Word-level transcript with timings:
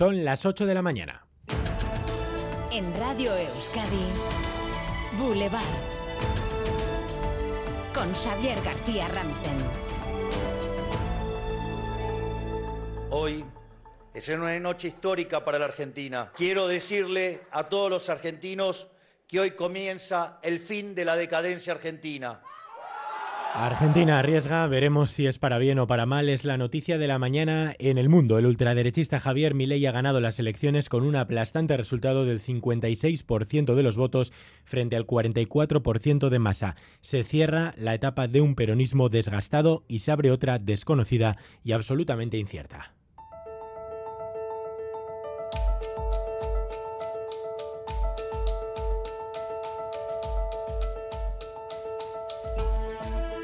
Son 0.00 0.24
las 0.24 0.46
8 0.46 0.64
de 0.64 0.72
la 0.72 0.80
mañana. 0.80 1.26
En 2.72 2.96
Radio 2.96 3.36
Euskadi, 3.36 4.06
Boulevard. 5.18 5.62
Con 7.92 8.10
Xavier 8.14 8.58
García 8.62 9.08
Ramsten. 9.08 9.58
Hoy 13.10 13.44
es 14.14 14.28
una 14.30 14.58
noche 14.58 14.88
histórica 14.88 15.44
para 15.44 15.58
la 15.58 15.66
Argentina. 15.66 16.32
Quiero 16.34 16.66
decirle 16.66 17.42
a 17.50 17.64
todos 17.64 17.90
los 17.90 18.08
argentinos 18.08 18.88
que 19.28 19.38
hoy 19.38 19.50
comienza 19.50 20.38
el 20.42 20.60
fin 20.60 20.94
de 20.94 21.04
la 21.04 21.14
decadencia 21.14 21.74
argentina. 21.74 22.40
Argentina 23.52 24.20
arriesga, 24.20 24.64
veremos 24.68 25.10
si 25.10 25.26
es 25.26 25.38
para 25.38 25.58
bien 25.58 25.80
o 25.80 25.88
para 25.88 26.06
mal. 26.06 26.28
Es 26.28 26.44
la 26.44 26.56
noticia 26.56 26.98
de 26.98 27.08
la 27.08 27.18
mañana 27.18 27.74
en 27.80 27.98
el 27.98 28.08
mundo. 28.08 28.38
El 28.38 28.46
ultraderechista 28.46 29.18
Javier 29.18 29.54
Milei 29.54 29.84
ha 29.86 29.92
ganado 29.92 30.20
las 30.20 30.38
elecciones 30.38 30.88
con 30.88 31.02
un 31.02 31.16
aplastante 31.16 31.76
resultado 31.76 32.24
del 32.24 32.40
56% 32.40 33.74
de 33.74 33.82
los 33.82 33.96
votos 33.96 34.32
frente 34.64 34.94
al 34.94 35.04
44% 35.04 36.28
de 36.28 36.38
masa. 36.38 36.76
Se 37.00 37.24
cierra 37.24 37.74
la 37.76 37.94
etapa 37.94 38.28
de 38.28 38.40
un 38.40 38.54
peronismo 38.54 39.08
desgastado 39.08 39.82
y 39.88 39.98
se 39.98 40.12
abre 40.12 40.30
otra 40.30 40.60
desconocida 40.60 41.36
y 41.64 41.72
absolutamente 41.72 42.38
incierta. 42.38 42.94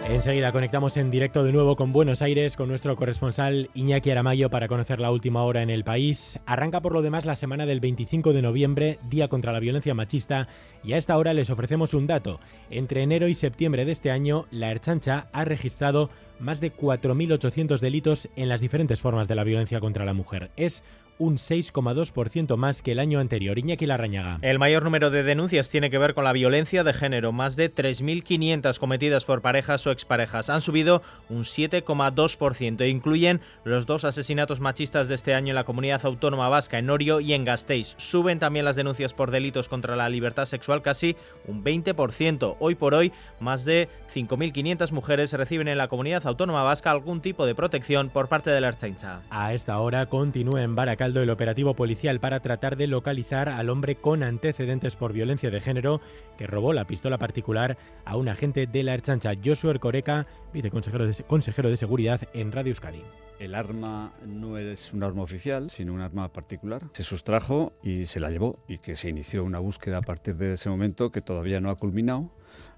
Enseguida 0.09 0.52
conectamos 0.52 0.96
en 0.96 1.10
directo 1.10 1.42
de 1.42 1.52
nuevo 1.52 1.74
con 1.74 1.91
Buenos 1.91 2.23
Aires 2.23 2.56
con 2.56 2.69
nuestro 2.69 2.95
corresponsal 2.95 3.70
Iñaki 3.74 4.12
Aramayo 4.12 4.51
para 4.51 4.69
conocer 4.69 5.01
la 5.01 5.10
última 5.10 5.42
hora 5.42 5.62
en 5.62 5.70
el 5.70 5.82
país. 5.82 6.38
Arranca 6.46 6.80
por 6.80 6.92
lo 6.92 7.02
demás 7.02 7.27
la 7.27 7.34
semana 7.34 7.66
del 7.66 7.80
25 7.80 8.32
de 8.32 8.41
noviembre, 8.41 8.98
Día 9.10 9.27
contra 9.27 9.52
la 9.52 9.59
Violencia 9.59 9.95
Machista, 9.95 10.46
y 10.85 10.93
a 10.93 10.96
esta 10.96 11.18
hora 11.18 11.35
les 11.35 11.51
ofrecemos 11.51 11.93
un 11.93 12.07
dato. 12.07 12.38
Entre 12.71 13.02
enero 13.02 13.26
y 13.26 13.35
septiembre 13.35 13.85
de 13.85 13.93
este 13.93 14.13
año, 14.13 14.46
la 14.52 14.71
Erchancha 14.71 15.26
ha 15.32 15.45
registrado 15.45 16.09
más 16.38 16.60
de 16.60 16.73
4.800 16.73 17.80
delitos 17.80 18.29
en 18.37 18.48
las 18.48 18.60
diferentes 18.60 19.01
formas 19.01 19.29
de 19.29 19.34
la 19.34 19.45
violencia 19.45 19.80
contra 19.80 20.04
la 20.04 20.12
mujer. 20.12 20.51
Es 20.56 20.82
un 21.18 21.37
6,2% 21.37 22.56
más 22.56 22.82
que 22.82 22.92
el 22.92 22.98
año 22.98 23.20
anterior. 23.20 23.59
Iñaki 23.59 23.87
Larrañaga. 23.87 24.38
El 24.42 24.59
mayor 24.59 24.84
número 24.84 25.10
de 25.10 25.23
denuncias 25.23 25.70
tiene 25.70 25.90
que 25.90 25.98
ver 25.98 26.14
con 26.14 26.24
la 26.24 26.32
violencia 26.32 26.84
de 26.84 26.92
género, 26.92 27.32
más 27.32 27.57
de 27.57 27.74
3.500 27.74 28.79
cometidas 28.79 29.24
por 29.24 29.40
parejas 29.42 29.87
o 29.87 29.90
exparejas. 29.90 30.51
Han 30.51 30.60
subido 30.60 31.02
un 31.29 31.45
7,2% 31.45 32.80
e 32.80 32.88
incluyen 32.88 33.40
los 33.64 33.87
dos 33.87 34.04
asesinatos 34.04 34.60
machistas 34.60 35.09
de 35.09 35.14
este 35.14 35.34
año 35.34 35.51
en 35.51 35.57
la 35.57 35.64
comunidad 35.64 36.04
autónoma 36.04 36.48
vasca, 36.48 36.79
en 36.79 36.90
Orio 36.90 37.20
y 37.20 37.32
en 37.32 37.45
Gasteiz. 37.45 37.95
Suben 37.96 38.38
también 38.38 38.64
las 38.64 38.76
denuncias 38.76 39.14
por 39.14 39.30
delitos 39.30 39.68
contra 39.68 39.96
la 39.96 40.09
libertad 40.09 40.46
sexual 40.46 40.82
casi 40.82 41.16
un 41.46 41.64
20%. 41.64 42.57
Hoy 42.59 42.74
por 42.74 42.95
hoy, 42.95 43.12
más 43.40 43.64
de 43.64 43.88
5.500 44.14 44.92
mujeres 44.92 45.32
reciben 45.32 45.68
en 45.68 45.79
la 45.79 45.88
comunidad 45.88 46.26
autónoma 46.27 46.63
vasca 46.63 46.91
algún 46.91 47.21
tipo 47.21 47.46
de 47.46 47.55
protección 47.55 48.10
por 48.10 48.29
parte 48.29 48.51
de 48.51 48.60
la 48.60 48.69
Ertzaintza. 48.69 49.23
A 49.30 49.55
esta 49.55 49.79
hora 49.79 50.07
continúa 50.07 50.63
en 50.63 50.74
Baracaldo 50.74 51.23
el 51.23 51.30
operativo 51.30 51.74
policial 51.74 52.21
para 52.21 52.41
tratar 52.41 52.77
de 52.77 52.87
localizar 52.87 53.49
al 53.49 53.71
hombre 53.71 53.96
con 53.96 54.23
antecedentes 54.23 54.97
por 54.97 55.13
violencia 55.13 55.51
de 55.51 55.60
género 55.60 56.01
que 56.37 56.47
robó 56.47 56.73
la 56.73 56.87
pistola 56.87 57.19
particular 57.19 57.79
a 58.04 58.16
un 58.16 58.29
agente 58.29 58.66
de 58.66 58.82
la 58.82 58.95
Erchancha, 58.95 59.32
Joshua 59.43 59.71
Ercoreca, 59.73 60.27
viceconsejero 60.52 61.07
de, 61.07 61.24
consejero 61.24 61.71
de 61.71 61.77
Seguridad 61.77 62.21
en 62.35 62.52
Radio 62.52 62.71
Euskadi. 62.71 63.02
El 63.38 63.54
arma 63.54 64.12
no 64.27 64.56
es 64.56 64.94
un 64.94 65.03
arma 65.03 65.22
oficial, 65.22 65.69
sino 65.71 65.93
un 65.93 66.00
arma 66.00 66.32
particular. 66.32 66.82
Se 66.93 67.03
sustrajo 67.03 67.72
y 67.82 68.06
se 68.06 68.21
la 68.21 68.31
llevó 68.31 68.59
y 68.66 68.78
que 68.78 68.97
se 68.97 69.10
inició 69.10 69.44
una 69.44 69.59
búsqueda 69.59 69.99
a 69.99 70.03
partir 70.03 70.37
de 70.37 70.53
ese 70.53 70.71
momento 70.71 71.10
que 71.10 71.21
todavía 71.21 71.60
no 71.60 71.71
ha 71.71 71.77
culminado. 71.77 72.31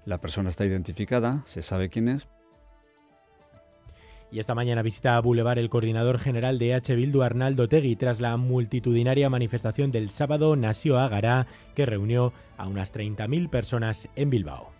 La 0.05 0.19
persona 0.19 0.49
está 0.49 0.65
identificada, 0.65 1.43
se 1.45 1.61
sabe 1.61 1.89
quién 1.89 2.09
es, 2.09 2.27
y 4.31 4.39
esta 4.39 4.55
mañana 4.55 4.81
visita 4.81 5.15
a 5.15 5.21
Boulevard 5.21 5.57
el 5.57 5.69
coordinador 5.69 6.19
general 6.19 6.59
de 6.59 6.73
H. 6.73 6.95
Bildu, 6.95 7.23
Arnaldo 7.23 7.67
Tegui, 7.67 7.95
tras 7.95 8.19
la 8.19 8.37
multitudinaria 8.37 9.29
manifestación 9.29 9.91
del 9.91 10.09
sábado 10.09 10.55
Nació 10.55 10.99
Agará, 10.99 11.47
que 11.75 11.85
reunió 11.85 12.33
a 12.57 12.67
unas 12.67 12.93
30.000 12.93 13.49
personas 13.49 14.07
en 14.15 14.29
Bilbao. 14.29 14.78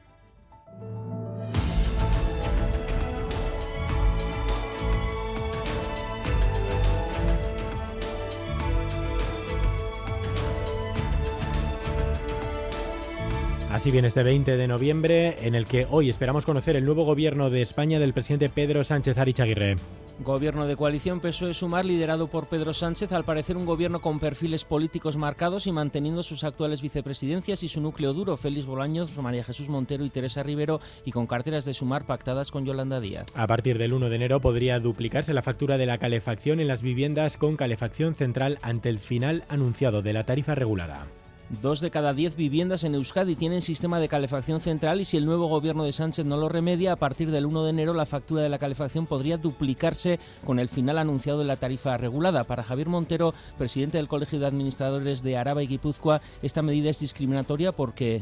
Así 13.71 13.91
viene 13.91 14.07
este 14.07 14.23
20 14.23 14.57
de 14.57 14.67
noviembre, 14.67 15.45
en 15.45 15.53
el 15.53 15.67
que 15.67 15.85
hoy 15.91 16.09
esperamos 16.09 16.43
conocer 16.43 16.75
el 16.75 16.85
nuevo 16.85 17.05
gobierno 17.05 17.51
de 17.51 17.61
España 17.61 17.99
del 17.99 18.13
presidente 18.13 18.49
Pedro 18.49 18.83
Sánchez 18.83 19.15
Arichaguirre. 19.19 19.77
Gobierno 20.21 20.65
de 20.65 20.75
coalición 20.75 21.21
PSOE-Sumar 21.21 21.85
liderado 21.85 22.27
por 22.27 22.47
Pedro 22.47 22.73
Sánchez, 22.73 23.11
al 23.11 23.25
parecer 23.25 23.57
un 23.57 23.67
gobierno 23.67 24.01
con 24.01 24.19
perfiles 24.19 24.65
políticos 24.65 25.17
marcados 25.17 25.67
y 25.67 25.71
manteniendo 25.71 26.23
sus 26.23 26.43
actuales 26.43 26.81
vicepresidencias 26.81 27.61
y 27.61 27.69
su 27.69 27.79
núcleo 27.79 28.11
duro, 28.11 28.37
Félix 28.37 28.65
Bolaños, 28.65 29.15
María 29.19 29.43
Jesús 29.43 29.69
Montero 29.69 30.03
y 30.03 30.09
Teresa 30.09 30.41
Rivero, 30.41 30.81
y 31.05 31.11
con 31.11 31.27
carteras 31.27 31.63
de 31.63 31.75
Sumar 31.75 32.07
pactadas 32.07 32.49
con 32.49 32.65
Yolanda 32.65 32.99
Díaz. 32.99 33.27
A 33.35 33.45
partir 33.45 33.77
del 33.77 33.93
1 33.93 34.09
de 34.09 34.15
enero 34.15 34.41
podría 34.41 34.79
duplicarse 34.79 35.33
la 35.35 35.43
factura 35.43 35.77
de 35.77 35.85
la 35.85 35.99
calefacción 35.99 36.59
en 36.59 36.67
las 36.67 36.81
viviendas 36.81 37.37
con 37.37 37.55
calefacción 37.55 38.15
central 38.15 38.57
ante 38.63 38.89
el 38.89 38.97
final 38.97 39.45
anunciado 39.47 40.01
de 40.01 40.13
la 40.13 40.25
tarifa 40.25 40.55
regulada. 40.55 41.05
Dos 41.49 41.81
de 41.81 41.89
cada 41.89 42.13
diez 42.13 42.35
viviendas 42.35 42.83
en 42.83 42.93
Euskadi 42.93 43.35
tienen 43.35 43.63
sistema 43.63 43.99
de 43.99 44.07
calefacción 44.07 44.61
central 44.61 45.01
y 45.01 45.05
si 45.05 45.17
el 45.17 45.25
nuevo 45.25 45.47
gobierno 45.47 45.83
de 45.83 45.91
Sánchez 45.91 46.23
no 46.23 46.37
lo 46.37 46.47
remedia, 46.47 46.93
a 46.93 46.95
partir 46.95 47.31
del 47.31 47.47
1 47.47 47.63
de 47.63 47.69
enero 47.71 47.93
la 47.93 48.05
factura 48.05 48.43
de 48.43 48.49
la 48.49 48.59
calefacción 48.59 49.07
podría 49.07 49.37
duplicarse 49.37 50.19
con 50.45 50.59
el 50.59 50.69
final 50.69 50.99
anunciado 50.99 51.39
de 51.39 51.45
la 51.45 51.57
tarifa 51.57 51.97
regulada. 51.97 52.43
Para 52.43 52.61
Javier 52.61 52.87
Montero, 52.87 53.33
presidente 53.57 53.97
del 53.97 54.07
Colegio 54.07 54.37
de 54.37 54.45
Administradores 54.45 55.23
de 55.23 55.37
Araba 55.37 55.63
y 55.63 55.67
Guipúzcoa, 55.67 56.21
esta 56.43 56.61
medida 56.61 56.91
es 56.91 56.99
discriminatoria 56.99 57.71
porque 57.71 58.21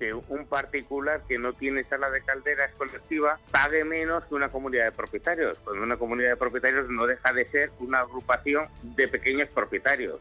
que 0.00 0.12
un 0.12 0.46
particular 0.46 1.22
que 1.26 1.38
no 1.38 1.52
tiene 1.52 1.84
sala 1.84 2.10
de 2.10 2.20
calderas 2.22 2.70
colectiva 2.76 3.38
pague 3.52 3.84
menos 3.84 4.24
que 4.24 4.34
una 4.34 4.50
comunidad 4.50 4.86
de 4.86 4.92
propietarios, 4.92 5.58
una 5.68 5.96
comunidad 5.96 6.30
de 6.30 6.36
propietarios 6.36 6.90
no 6.90 7.06
deja 7.06 7.32
de 7.32 7.48
ser 7.50 7.70
una 7.78 8.00
agrupación 8.00 8.66
de 8.82 9.06
pequeños 9.06 9.48
propietarios. 9.50 10.18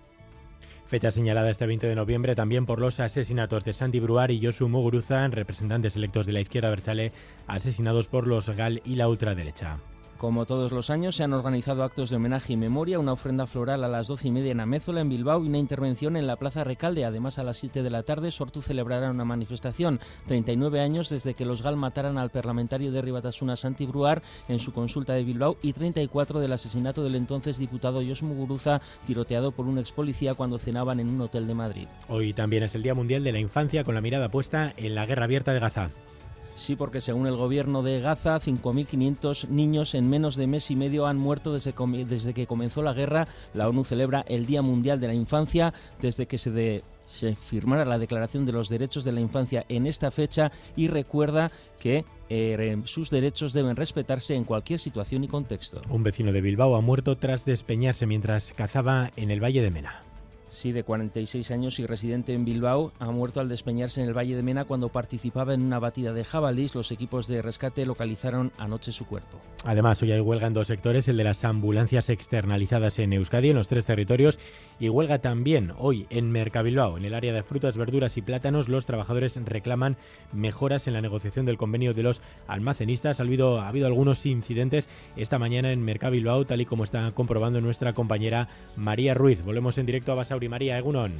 Fecha 0.88 1.10
señalada 1.10 1.50
este 1.50 1.66
20 1.66 1.88
de 1.88 1.96
noviembre 1.96 2.36
también 2.36 2.68
por 2.68 2.80
los 2.80 3.00
asesinatos 3.00 3.66
de 3.66 3.74
Santi 3.74 4.00
Bruar 4.00 4.30
y 4.30 4.44
Josu 4.44 4.70
Muguruza, 4.70 5.28
representantes 5.28 5.96
electos 5.96 6.28
de 6.28 6.34
la 6.34 6.42
izquierda 6.42 6.70
Berchale, 6.70 7.12
asesinados 7.48 8.08
por 8.08 8.28
los 8.28 8.50
GAL 8.50 8.82
y 8.86 8.96
la 8.96 9.10
ultraderecha. 9.10 9.80
Como 10.18 10.46
todos 10.46 10.72
los 10.72 10.90
años, 10.90 11.16
se 11.18 11.24
han 11.24 11.34
organizado 11.34 11.84
actos 11.84 12.10
de 12.10 12.16
homenaje 12.16 12.54
y 12.54 12.58
memoria, 12.58 13.00
una 13.00 13.12
ofrenda 13.12 13.48
floral 13.48 13.84
a 13.84 13.90
las 13.90 14.08
doce 14.08 14.30
y 14.30 14.32
media 14.32 14.54
en 14.54 14.62
Amézola, 14.62 15.02
en 15.02 15.10
Bilbao, 15.10 15.44
y 15.44 15.48
una 15.48 15.58
intervención 15.58 16.16
en 16.16 16.26
la 16.26 16.38
Plaza 16.38 16.64
Recalde. 16.64 17.04
Además, 17.04 17.38
a 17.38 17.44
las 17.44 17.58
7 17.58 17.84
de 17.84 17.90
la 17.90 18.04
tarde, 18.04 18.32
Sortu 18.32 18.62
celebrará 18.62 19.12
una 19.12 19.26
manifestación. 19.26 20.00
39 20.28 20.80
años 20.80 21.10
desde 21.10 21.34
que 21.34 21.46
los 21.46 21.62
GAL 21.62 21.76
mataran 21.76 22.18
al 22.18 22.30
parlamentario 22.30 22.94
de 22.94 23.02
Ribatasuna, 23.02 23.58
Santi 23.58 23.86
Bruar, 23.86 24.22
en 24.48 24.60
su 24.60 24.72
consulta 24.72 25.14
de 25.14 25.26
Bilbao, 25.26 25.58
y 25.62 25.74
34 25.74 26.40
del 26.40 26.54
asesinato 26.54 27.04
del 27.04 27.16
entonces 27.16 27.58
diputado 27.58 28.02
Jos 28.02 28.24
Muguruza, 28.24 28.82
tiroteado 29.06 29.52
por 29.52 29.66
un 29.66 29.80
ex 29.80 29.92
policía 29.92 30.34
cuando 30.34 30.60
cenaban 30.60 31.02
en 31.02 31.10
un 31.10 31.20
hotel 31.20 31.46
de 31.46 31.56
Madrid. 31.56 31.88
Hoy 32.08 32.34
también 32.34 32.64
es 32.64 32.74
el 32.74 32.84
Día 32.84 32.94
Mundial 32.94 33.24
de 33.26 33.34
la 33.34 33.40
Infancia, 33.40 33.84
con 33.84 33.96
la 33.96 34.02
mirada 34.02 34.30
puesta 34.30 34.74
en 34.78 34.96
la 34.96 35.06
guerra 35.06 35.26
abierta 35.26 35.52
de 35.52 35.60
Gaza. 35.60 35.90
Sí, 36.56 36.78
porque 36.78 37.02
según 37.02 37.28
el 37.28 37.36
gobierno 37.36 37.84
de 37.84 38.00
Gaza, 38.00 38.40
5.500 38.40 39.50
niños 39.50 39.94
en 39.94 40.10
menos 40.10 40.38
de 40.38 40.48
mes 40.48 40.72
y 40.72 40.76
medio 40.76 41.06
han 41.06 41.18
muerto 41.18 41.54
desde, 41.54 42.34
que 42.34 42.48
comenzó 42.48 42.82
la 42.82 42.94
guerra. 42.94 43.28
La 43.54 43.68
ONU 43.68 43.84
celebra 43.84 44.24
el 44.28 44.46
Día 44.46 44.62
Mundial 44.62 45.02
de 45.02 45.08
la 45.08 45.14
Infancia 45.14 45.74
desde 46.00 46.28
que 46.28 46.38
se, 46.38 46.84
firmara 47.36 47.84
la 47.84 48.00
Declaración 48.00 48.46
de 48.46 48.54
los 48.54 48.70
Derechos 48.70 49.04
de 49.04 49.12
la 49.12 49.20
Infancia 49.20 49.66
en 49.68 49.86
esta 49.86 50.12
fecha 50.12 50.52
y 50.78 50.88
recuerda 50.88 51.52
que 51.78 52.06
eh, 52.30 52.82
sus 52.86 53.10
derechos 53.10 53.52
deben 53.52 53.76
respetarse 53.76 54.34
en 54.34 54.46
cualquier 54.46 54.80
situación 54.80 55.26
y 55.26 55.28
contexto. 55.28 55.82
Un 55.90 56.04
vecino 56.04 56.32
de 56.32 56.42
Bilbao 56.42 56.76
ha 56.76 56.82
muerto 56.82 57.18
tras 57.18 57.44
despeñarse 57.44 58.06
mientras 58.06 58.54
cazaba 58.54 59.12
en 59.18 59.30
el 59.30 59.44
Valle 59.44 59.62
de 59.62 59.72
Mena. 59.72 60.06
Sí, 60.48 60.72
de 60.72 60.84
46 60.84 61.52
años 61.52 61.80
y 61.80 61.86
residente 61.86 62.34
en 62.34 62.46
Bilbao, 62.46 62.94
ha 63.00 63.12
muerto 63.12 63.40
al 63.40 63.50
despeñarse 63.50 64.02
en 64.02 64.08
el 64.08 64.18
Valle 64.18 64.36
de 64.36 64.44
Mena 64.44 64.66
cuando 64.66 64.90
participaba 64.90 65.54
en 65.54 65.62
una 65.62 65.80
batida 65.80 66.14
de 66.14 66.24
jabalís. 66.24 66.76
Los 66.76 66.92
equipos 66.92 67.28
de 67.28 67.42
rescate 67.42 67.86
localizaron 67.86 68.52
anoche 68.58 68.92
su 68.92 69.06
cuerpo. 69.06 69.40
Además, 69.64 70.02
hoy 70.04 70.12
hay 70.12 70.20
huelga 70.20 70.48
en 70.48 70.54
dos 70.54 70.68
sectores, 70.68 71.08
el 71.08 71.18
de 71.18 71.24
las 71.24 71.44
ambulancias 71.44 72.10
externalizadas 72.10 73.00
en 73.00 73.14
Euskadi, 73.14 73.50
en 73.50 73.56
los 73.56 73.68
tres 73.68 73.86
territorios, 73.86 74.40
y 74.80 74.90
huelga 74.90 75.20
también 75.20 75.74
hoy 75.78 76.06
en 76.10 76.32
Mercabilbao, 76.32 76.98
en 76.98 77.06
el 77.06 77.16
área 77.16 77.34
de 77.34 77.44
frutas, 77.44 77.76
verduras 77.76 78.18
y 78.18 78.22
plátanos. 78.22 78.70
Los 78.70 78.86
trabajadores 78.86 79.40
reclaman 79.44 79.98
mejoras 80.32 80.88
en 80.88 80.94
la 80.94 81.02
negociación 81.02 81.46
del 81.46 81.58
convenio 81.58 81.94
de 81.94 82.04
los 82.04 82.22
almacenistas. 82.48 83.20
Ha 83.20 83.24
habido, 83.24 83.62
ha 83.62 83.68
habido 83.68 83.88
algunos 83.88 84.26
incidentes 84.26 84.88
esta 85.16 85.40
mañana 85.40 85.72
en 85.72 85.84
Mercabilbao, 85.84 86.46
tal 86.46 86.62
y 86.62 86.66
como 86.66 86.84
está 86.84 87.12
comprobando 87.14 87.62
nuestra 87.62 87.94
compañera 87.94 88.48
María 88.76 89.14
Ruiz. 89.14 89.44
Volvemos 89.44 89.78
en 89.78 89.86
directo 89.86 90.12
a 90.12 90.16
Basauri. 90.36 90.50
María 90.50 90.78
Egunon. 90.78 91.14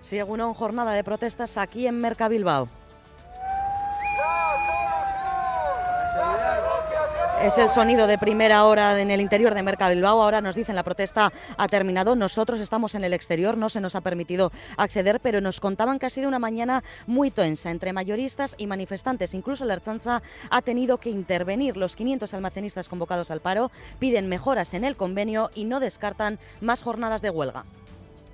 Sí, 0.00 0.18
Egunon, 0.18 0.52
jornada 0.52 0.92
de 0.92 1.04
protestas 1.04 1.56
aquí 1.56 1.86
en 1.86 2.00
Mercabilbao. 2.00 2.68
Es 7.42 7.58
el 7.58 7.70
sonido 7.70 8.06
de 8.06 8.18
primera 8.18 8.64
hora 8.64 9.00
en 9.00 9.10
el 9.10 9.20
interior 9.20 9.52
de 9.54 9.64
Mercabilbao. 9.64 10.22
Ahora 10.22 10.40
nos 10.40 10.54
dicen 10.54 10.76
la 10.76 10.84
protesta 10.84 11.32
ha 11.56 11.66
terminado. 11.66 12.14
Nosotros 12.14 12.60
estamos 12.60 12.94
en 12.94 13.02
el 13.02 13.12
exterior, 13.12 13.56
no 13.56 13.68
se 13.68 13.80
nos 13.80 13.96
ha 13.96 14.00
permitido 14.00 14.52
acceder, 14.76 15.18
pero 15.18 15.40
nos 15.40 15.58
contaban 15.58 15.98
que 15.98 16.06
ha 16.06 16.10
sido 16.10 16.28
una 16.28 16.38
mañana 16.38 16.84
muy 17.06 17.32
tensa 17.32 17.72
entre 17.72 17.92
mayoristas 17.92 18.54
y 18.58 18.68
manifestantes. 18.68 19.34
Incluso 19.34 19.64
la 19.64 19.74
Archancha 19.74 20.22
ha 20.50 20.62
tenido 20.62 20.98
que 20.98 21.10
intervenir. 21.10 21.76
Los 21.76 21.96
500 21.96 22.32
almacenistas 22.34 22.88
convocados 22.88 23.32
al 23.32 23.40
paro 23.40 23.72
piden 23.98 24.28
mejoras 24.28 24.74
en 24.74 24.84
el 24.84 24.94
convenio 24.94 25.50
y 25.54 25.64
no 25.64 25.80
descartan 25.80 26.38
más 26.60 26.82
jornadas 26.82 27.22
de 27.22 27.30
huelga. 27.30 27.64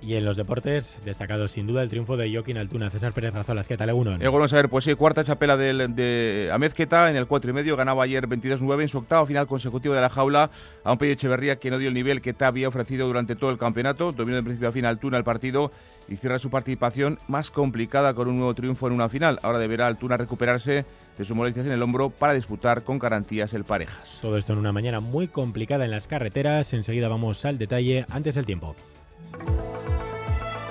Y 0.01 0.15
en 0.15 0.23
los 0.23 0.37
deportes, 0.37 0.99
destacado 1.03 1.47
sin 1.47 1.67
duda 1.67 1.83
el 1.83 1.89
triunfo 1.89 2.15
de 2.15 2.33
Joaquín 2.33 2.57
Altuna. 2.57 2.89
César 2.89 3.11
Pérez 3.11 3.33
Razolas, 3.33 3.67
¿qué 3.67 3.75
tal, 3.75 3.89
Egunon? 3.89 4.19
Vamos 4.19 4.53
a 4.53 4.55
ver, 4.55 4.69
pues 4.69 4.85
sí, 4.85 4.95
cuarta 4.95 5.23
chapela 5.23 5.57
del, 5.57 5.93
de 5.93 6.49
Amezqueta 6.53 7.09
en 7.09 7.17
el 7.17 7.27
4 7.27 7.51
y 7.51 7.53
medio. 7.53 7.75
Ganaba 7.75 8.03
ayer 8.03 8.27
22-9 8.27 8.81
en 8.83 8.89
su 8.89 8.99
octavo 8.99 9.25
final 9.25 9.45
consecutivo 9.45 9.93
de 9.93 10.01
la 10.01 10.09
jaula 10.09 10.51
a 10.85 10.91
un 10.93 10.97
Pello 10.97 11.13
Echeverría 11.13 11.57
que 11.57 11.69
no 11.69 11.77
dio 11.77 11.89
el 11.89 11.93
nivel 11.93 12.21
que 12.21 12.33
te 12.33 12.45
había 12.45 12.69
ofrecido 12.69 13.07
durante 13.07 13.35
todo 13.35 13.49
el 13.49 13.57
campeonato. 13.57 14.13
Dominó 14.13 14.37
de 14.37 14.43
principio 14.43 14.69
a 14.69 14.71
fin 14.71 14.85
Altuna 14.85 15.17
el 15.17 15.25
partido 15.25 15.71
y 16.07 16.15
cierra 16.15 16.39
su 16.39 16.49
participación 16.49 17.19
más 17.27 17.51
complicada 17.51 18.13
con 18.13 18.29
un 18.29 18.37
nuevo 18.37 18.55
triunfo 18.55 18.87
en 18.87 18.93
una 18.93 19.09
final. 19.09 19.39
Ahora 19.43 19.59
deberá 19.59 19.87
Altuna 19.87 20.15
recuperarse 20.15 20.85
de 21.17 21.25
su 21.25 21.35
molestias 21.35 21.65
en 21.65 21.73
el 21.73 21.81
hombro 21.83 22.09
para 22.09 22.33
disputar 22.33 22.83
con 22.83 22.99
garantías 22.99 23.53
el 23.53 23.65
parejas. 23.65 24.19
Todo 24.21 24.37
esto 24.37 24.53
en 24.53 24.59
una 24.59 24.71
mañana 24.71 25.01
muy 25.01 25.27
complicada 25.27 25.83
en 25.83 25.91
las 25.91 26.07
carreteras. 26.07 26.73
Enseguida 26.73 27.09
vamos 27.09 27.43
al 27.43 27.57
detalle 27.57 28.05
antes 28.09 28.35
del 28.35 28.45
tiempo. 28.45 28.75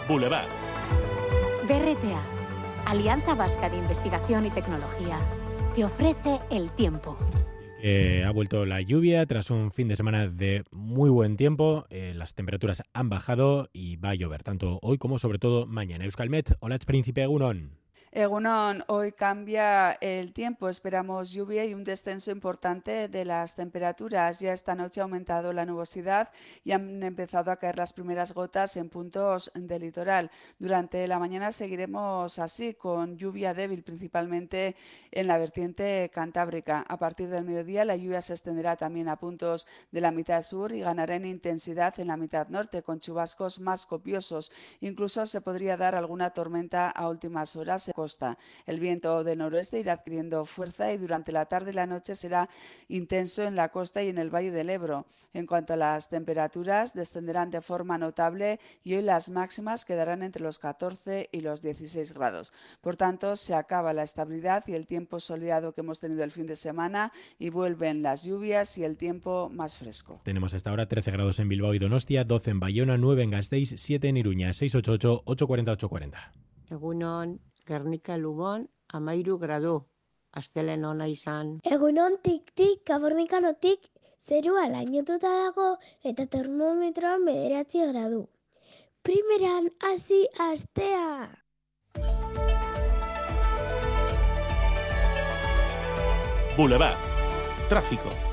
Boulevard. 0.08 0.48
BRTA, 1.68 2.22
Alianza 2.86 3.34
Vasca 3.34 3.68
de 3.68 3.76
Investigación 3.76 4.46
y 4.46 4.50
Tecnología, 4.50 5.18
te 5.74 5.84
ofrece 5.84 6.38
el 6.50 6.70
tiempo. 6.70 7.14
Eh, 7.82 8.24
ha 8.26 8.30
vuelto 8.30 8.64
la 8.64 8.80
lluvia 8.80 9.26
tras 9.26 9.50
un 9.50 9.70
fin 9.70 9.86
de 9.86 9.96
semana 9.96 10.26
de 10.26 10.64
muy 10.72 11.10
buen 11.10 11.36
tiempo. 11.36 11.84
Eh, 11.90 12.14
las 12.16 12.34
temperaturas 12.34 12.82
han 12.94 13.10
bajado 13.10 13.68
y 13.74 13.96
va 13.96 14.10
a 14.10 14.14
llover 14.14 14.42
tanto 14.42 14.78
hoy 14.82 14.96
como 14.96 15.18
sobre 15.18 15.38
todo 15.38 15.66
mañana. 15.66 16.04
Euskalmet, 16.06 16.56
hola, 16.60 16.78
príncipe 16.78 17.22
Egunon. 17.22 17.78
Egunon, 18.10 18.82
hoy 18.86 19.12
cambia 19.12 19.92
el 20.00 20.32
tiempo, 20.32 20.70
esperamos 20.70 21.30
lluvia 21.30 21.66
y 21.66 21.74
un 21.74 21.84
descenso 21.84 22.30
importante 22.30 23.08
de 23.08 23.24
las 23.26 23.54
temperaturas. 23.54 24.40
Ya 24.40 24.54
esta 24.54 24.74
noche 24.74 25.00
ha 25.00 25.02
aumentado 25.02 25.52
la 25.52 25.66
nubosidad 25.66 26.30
y 26.64 26.72
han 26.72 27.02
empezado 27.02 27.50
a 27.50 27.56
caer 27.56 27.76
las 27.76 27.92
primeras 27.92 28.32
gotas 28.32 28.78
en 28.78 28.88
puntos 28.88 29.52
del 29.54 29.82
litoral. 29.82 30.30
Durante 30.58 31.06
la 31.06 31.18
mañana 31.18 31.52
seguiremos 31.52 32.38
así, 32.38 32.72
con 32.72 33.18
lluvia 33.18 33.52
débil 33.52 33.82
principalmente 33.82 34.74
en 35.10 35.26
la 35.26 35.36
vertiente 35.36 36.10
cantábrica. 36.10 36.86
A 36.88 36.96
partir 36.96 37.28
del 37.28 37.44
mediodía 37.44 37.84
la 37.84 37.96
lluvia 37.96 38.22
se 38.22 38.32
extenderá 38.32 38.76
también 38.76 39.10
a 39.10 39.16
puntos 39.16 39.66
de 39.90 40.00
la 40.00 40.12
mitad 40.12 40.40
sur 40.40 40.72
y 40.72 40.80
ganará 40.80 41.16
en 41.16 41.26
intensidad 41.26 41.92
en 42.00 42.06
la 42.06 42.16
mitad 42.16 42.48
norte, 42.48 42.82
con 42.82 43.00
chubascos 43.00 43.60
más 43.60 43.84
copiosos. 43.84 44.50
Incluso 44.80 45.26
se 45.26 45.42
podría 45.42 45.76
dar 45.76 45.94
alguna 45.94 46.30
tormenta 46.30 46.88
a 46.88 47.06
últimas 47.10 47.54
horas 47.54 47.90
costa. 48.08 48.38
El 48.64 48.80
viento 48.80 49.22
del 49.22 49.36
noroeste 49.36 49.80
irá 49.80 49.92
adquiriendo 49.92 50.46
fuerza 50.46 50.90
y 50.90 50.96
durante 50.96 51.30
la 51.30 51.44
tarde 51.44 51.72
y 51.72 51.74
la 51.74 51.86
noche 51.86 52.14
será 52.14 52.48
intenso 52.88 53.42
en 53.42 53.54
la 53.54 53.68
costa 53.68 54.02
y 54.02 54.08
en 54.08 54.16
el 54.16 54.34
Valle 54.34 54.50
del 54.50 54.70
Ebro. 54.70 55.04
En 55.34 55.46
cuanto 55.46 55.74
a 55.74 55.76
las 55.76 56.08
temperaturas, 56.08 56.94
descenderán 56.94 57.50
de 57.50 57.60
forma 57.60 57.98
notable 57.98 58.60
y 58.82 58.94
hoy 58.94 59.02
las 59.02 59.28
máximas 59.28 59.84
quedarán 59.84 60.22
entre 60.22 60.42
los 60.42 60.58
14 60.58 61.28
y 61.30 61.40
los 61.40 61.60
16 61.60 62.14
grados. 62.14 62.54
Por 62.80 62.96
tanto, 62.96 63.36
se 63.36 63.54
acaba 63.54 63.92
la 63.92 64.04
estabilidad 64.04 64.64
y 64.66 64.72
el 64.72 64.86
tiempo 64.86 65.20
soleado 65.20 65.74
que 65.74 65.82
hemos 65.82 66.00
tenido 66.00 66.24
el 66.24 66.30
fin 66.30 66.46
de 66.46 66.56
semana 66.56 67.12
y 67.38 67.50
vuelven 67.50 68.00
las 68.02 68.24
lluvias 68.24 68.78
y 68.78 68.84
el 68.84 68.96
tiempo 68.96 69.50
más 69.52 69.76
fresco. 69.76 70.22
Tenemos 70.24 70.54
hasta 70.54 70.70
ahora 70.70 70.88
13 70.88 71.10
grados 71.10 71.38
en 71.40 71.50
Bilbao 71.50 71.74
y 71.74 71.78
Donostia, 71.78 72.24
12 72.24 72.52
en 72.52 72.60
Bayona, 72.60 72.96
9 72.96 73.24
en 73.24 73.30
Gasteiz, 73.32 73.74
7 73.76 74.08
en 74.08 74.16
Iruña, 74.16 74.54
688 74.54 75.24
840 75.26 75.72
840. 75.72 76.32
Egunon, 76.70 77.40
Gernika 77.68 78.16
Lubon, 78.16 78.66
amairu 78.98 79.38
gradu. 79.38 79.76
Astelen 80.40 80.84
ona 80.84 81.06
izan. 81.08 81.54
Egunon 81.74 82.18
tik-tik, 82.24 82.82
kabornikanotik, 82.88 83.88
zerua 84.28 84.66
lainotuta 84.72 85.32
dago 85.44 85.68
eta 86.10 86.26
termometroan 86.36 87.24
bederatzi 87.28 87.84
gradu. 87.92 88.22
Primeran 89.02 89.70
hasi 89.88 90.22
astea! 90.50 91.28
Boulevard. 96.56 96.98
Tráfico. 97.68 98.27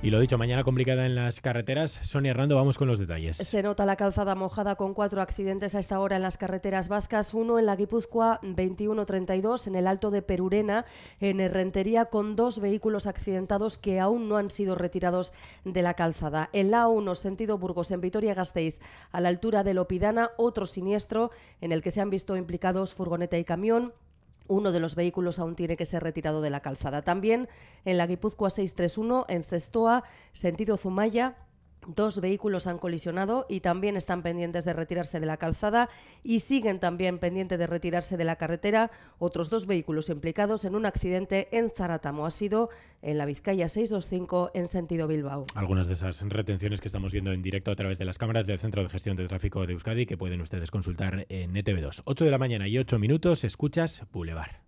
Y 0.00 0.10
lo 0.10 0.20
dicho, 0.20 0.38
mañana 0.38 0.62
complicada 0.62 1.06
en 1.06 1.16
las 1.16 1.40
carreteras. 1.40 1.90
Sonia 1.90 2.30
Hernando, 2.30 2.54
vamos 2.54 2.78
con 2.78 2.86
los 2.86 3.00
detalles. 3.00 3.36
Se 3.36 3.64
nota 3.64 3.84
la 3.84 3.96
calzada 3.96 4.36
mojada 4.36 4.76
con 4.76 4.94
cuatro 4.94 5.20
accidentes 5.20 5.74
a 5.74 5.80
esta 5.80 5.98
hora 5.98 6.14
en 6.14 6.22
las 6.22 6.38
carreteras 6.38 6.86
vascas. 6.86 7.34
Uno 7.34 7.58
en 7.58 7.66
la 7.66 7.74
Guipúzcoa 7.74 8.38
2132, 8.42 9.66
en 9.66 9.74
el 9.74 9.88
Alto 9.88 10.12
de 10.12 10.22
Perurena, 10.22 10.84
en 11.18 11.40
Herrentería, 11.40 12.04
con 12.04 12.36
dos 12.36 12.60
vehículos 12.60 13.08
accidentados 13.08 13.76
que 13.76 13.98
aún 13.98 14.28
no 14.28 14.36
han 14.36 14.50
sido 14.50 14.76
retirados 14.76 15.32
de 15.64 15.82
la 15.82 15.94
calzada. 15.94 16.48
En 16.52 16.70
la 16.70 16.86
1, 16.86 17.16
sentido 17.16 17.58
Burgos, 17.58 17.90
en 17.90 18.00
Vitoria-Gasteiz, 18.00 18.78
a 19.10 19.20
la 19.20 19.30
altura 19.30 19.64
de 19.64 19.74
Lopidana, 19.74 20.30
otro 20.36 20.66
siniestro 20.66 21.32
en 21.60 21.72
el 21.72 21.82
que 21.82 21.90
se 21.90 22.00
han 22.00 22.10
visto 22.10 22.36
implicados 22.36 22.94
furgoneta 22.94 23.36
y 23.36 23.44
camión. 23.44 23.92
Uno 24.48 24.72
de 24.72 24.80
los 24.80 24.94
vehículos 24.94 25.38
aún 25.38 25.54
tiene 25.54 25.76
que 25.76 25.84
ser 25.84 26.02
retirado 26.02 26.40
de 26.40 26.50
la 26.50 26.60
calzada. 26.60 27.02
También 27.02 27.48
en 27.84 27.96
la 27.98 28.06
Guipúzcoa 28.06 28.50
631, 28.50 29.26
en 29.28 29.44
Cestoa, 29.44 30.04
sentido 30.32 30.76
Zumaya, 30.76 31.36
Dos 31.86 32.20
vehículos 32.20 32.66
han 32.66 32.78
colisionado 32.78 33.46
y 33.48 33.60
también 33.60 33.96
están 33.96 34.22
pendientes 34.22 34.64
de 34.64 34.72
retirarse 34.72 35.20
de 35.20 35.26
la 35.26 35.36
calzada 35.36 35.88
y 36.22 36.40
siguen 36.40 36.80
también 36.80 37.18
pendientes 37.18 37.58
de 37.58 37.66
retirarse 37.66 38.16
de 38.16 38.24
la 38.24 38.36
carretera 38.36 38.90
otros 39.18 39.48
dos 39.48 39.66
vehículos 39.66 40.08
implicados 40.10 40.64
en 40.64 40.74
un 40.74 40.86
accidente 40.86 41.48
en 41.52 41.70
Zaratamo. 41.70 42.26
Ha 42.26 42.30
sido 42.30 42.68
en 43.02 43.18
la 43.18 43.26
Vizcaya 43.26 43.68
625 43.68 44.50
en 44.54 44.68
sentido 44.68 45.08
Bilbao. 45.08 45.46
Algunas 45.54 45.86
de 45.86 45.94
esas 45.94 46.20
retenciones 46.28 46.80
que 46.80 46.88
estamos 46.88 47.12
viendo 47.12 47.32
en 47.32 47.42
directo 47.42 47.70
a 47.70 47.76
través 47.76 47.98
de 47.98 48.04
las 48.04 48.18
cámaras 48.18 48.46
del 48.46 48.58
Centro 48.58 48.82
de 48.82 48.88
Gestión 48.88 49.16
de 49.16 49.28
Tráfico 49.28 49.66
de 49.66 49.72
Euskadi 49.72 50.06
que 50.06 50.16
pueden 50.16 50.40
ustedes 50.40 50.70
consultar 50.70 51.26
en 51.28 51.54
ETV2. 51.54 52.02
8 52.04 52.24
de 52.24 52.30
la 52.30 52.38
mañana 52.38 52.68
y 52.68 52.78
8 52.78 52.98
minutos, 52.98 53.44
escuchas 53.44 54.04
Boulevard. 54.12 54.67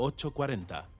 840. 0.00 0.84